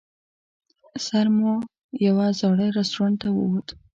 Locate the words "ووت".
3.33-3.67